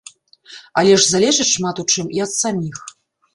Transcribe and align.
Але 0.81 0.93
ж 1.03 1.05
залежыць 1.09 1.47
шмат 1.57 1.83
у 1.85 1.85
чым 1.97 2.07
і 2.17 2.25
ад 2.27 2.31
саміх. 2.41 2.77